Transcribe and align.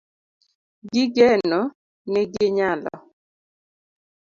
Gi 0.91 1.03
geno 1.15 1.61
ni 2.11 2.21
ginyalo 2.33 2.95